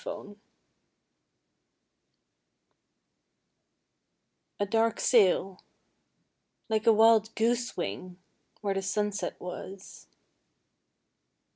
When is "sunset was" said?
8.81-10.07